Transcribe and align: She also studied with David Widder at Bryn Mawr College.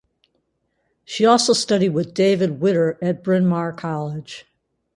She 1.05 1.27
also 1.27 1.53
studied 1.53 1.89
with 1.89 2.15
David 2.15 2.59
Widder 2.59 2.97
at 3.03 3.23
Bryn 3.23 3.45
Mawr 3.45 3.71
College. 3.71 4.47